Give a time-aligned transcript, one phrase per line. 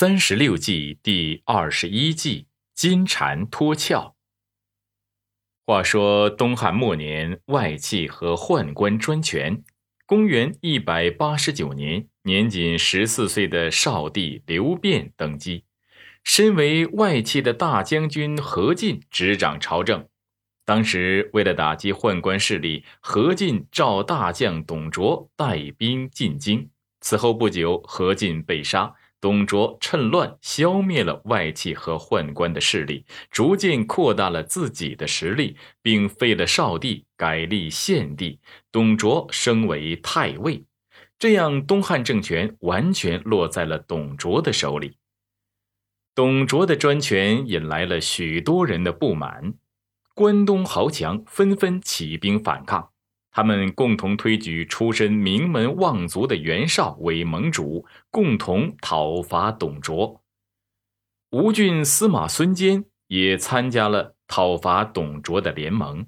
[0.00, 4.14] 三十六计第二十一计金蝉脱壳。
[5.66, 9.62] 话说东汉末年，外戚和宦官专权。
[10.06, 15.64] 公元一百八十九年，年仅十四岁的少帝刘辩登基，
[16.24, 20.08] 身为外戚的大将军何进执掌朝政。
[20.64, 26.70] 当时为了打击宦官势力，何进召大将董卓带兵进京。
[27.02, 28.94] 此后不久，何进被杀。
[29.20, 38.40] 董卓趁乱消灭了外戚和宦官的势力，逐渐扩大了自己的实力，并废了少帝，改立献帝。
[38.72, 40.64] 董卓升为太尉，
[41.18, 44.96] 这样东汉政权完全落在了董卓的手里。
[46.14, 49.52] 董卓的专权引来了许多人的不满，
[50.14, 52.90] 关东豪强纷纷起兵反抗。
[53.32, 60.20] 他们共同推举出身名门望族的袁绍为盟主，共同讨伐董卓。
[61.30, 66.06] 吴郡司马孙坚也参加了讨伐董卓的联盟。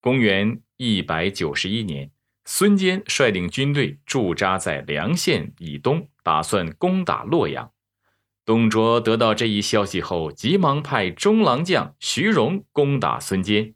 [0.00, 2.10] 公元一百九十一年，
[2.44, 7.70] 孙坚率领军队驻扎在梁县以东，打算攻打洛阳。
[8.44, 13.74] 董卓得到这一消息后，急忙派中郎将徐荣攻打孙坚。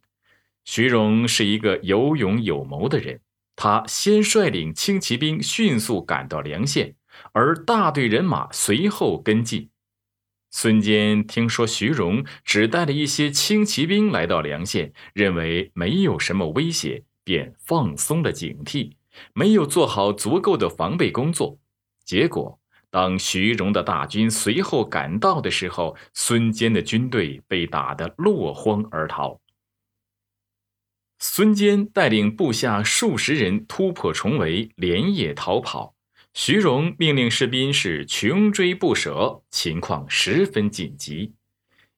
[0.66, 3.20] 徐荣是一个有勇有谋的人，
[3.54, 6.96] 他先率领轻骑兵迅速赶到梁县，
[7.32, 9.70] 而大队人马随后跟进。
[10.50, 18.90] 孙坚听说徐荣只带了一些轻骑兵来到梁县，认为没有什么威胁，便放松了警惕，
[19.34, 21.56] 没有做好足够的防备工作。
[22.04, 22.58] 结果，
[22.90, 29.40] 当徐荣的大军随后赶到的时候，孙坚的军队被打得落荒而逃。
[31.18, 35.94] 孙坚带领部下数十人突破重围，连夜逃跑。
[36.34, 41.32] 徐荣命令士兵是穷追不舍，情况十分紧急。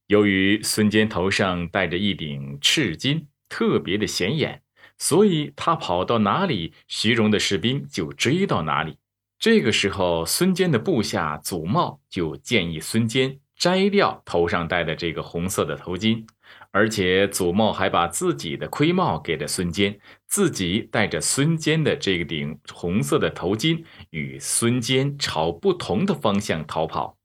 [0.07, 4.63] 由于孙坚头上戴着一顶赤巾，特别的显眼，
[4.97, 8.97] 所以他跑到哪里，徐荣的士兵就追到哪里。
[9.41, 16.25] 这个时候，孙坚的部下祖茂就建议孙坚摘掉头上戴的这个红色的头巾。
[16.71, 27.17] 而且祖茂还把自己的盔帽给了孙坚，自己戴着孙坚的这顶红色的头巾，与孙坚朝不同的方向逃跑。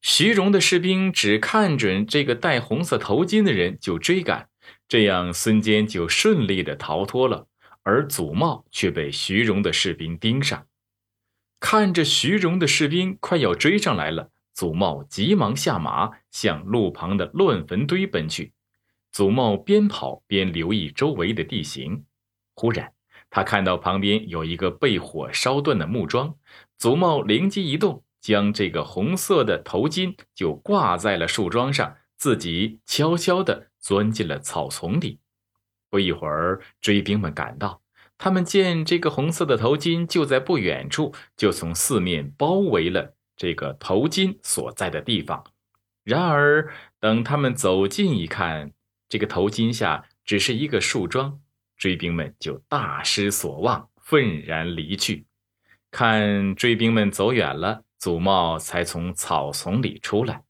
[0.00, 4.48] 徐荣的士兵只看准这个戴红色头巾的人就追赶，
[4.86, 7.48] 这样孙坚就顺利的逃脱了，
[7.82, 10.66] 而祖茂却被徐荣的士兵盯上。
[11.58, 14.30] 看着徐荣的士兵快要追上来了。
[14.58, 18.52] 祖茂急忙下马，向路旁的乱坟堆奔去。
[19.12, 22.04] 祖茂边跑边留意周围的地形。
[22.56, 22.92] 忽然，
[23.30, 26.34] 他看到旁边有一个被火烧断的木桩。
[26.76, 35.20] 祖茂灵机一动，将这个红色的头巾就挂在了树桩上，自己悄悄地钻进了草丛里。
[35.88, 37.80] 不一会儿，追兵们赶到，
[38.18, 43.14] 他们见这个红色的头巾就在不远处，就从四面包围了。
[43.38, 45.42] 这个头巾所在的地方，
[46.02, 48.72] 然而等他们走近一看，
[49.08, 51.40] 这个头巾下只是一个树桩，
[51.76, 55.24] 追兵们就大失所望，愤然离去。
[55.90, 60.42] 看追兵们走远了，祖茂才从草丛里出来。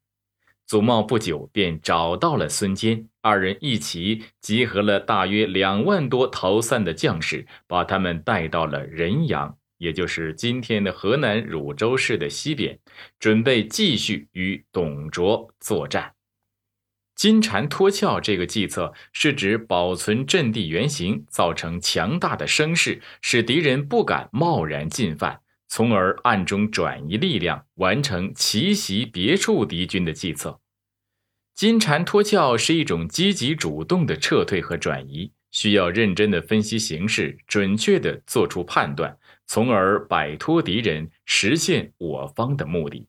[0.66, 9.56] 祖茂不久便找到了孙坚，二人一起集合了大约两万多逃散的将士，把他们带到了仁阳。
[9.78, 12.78] 也就是今天的河南汝州市的西边，
[13.18, 16.12] 准备继续与董卓作战。
[17.14, 30.60] 金蝉脱壳这个计策是指保存阵地原形，造成强大的声势，使敌人不敢贸然进犯，从而暗中转移力量，完成奇袭别处敌军的计策。
[31.56, 39.18] 金蝉脱壳是一种积极主动的撤退和转移，需要认真的分析形势，准确的做出判断。
[39.48, 43.08] 从而摆脱敌人，实现我方的目的。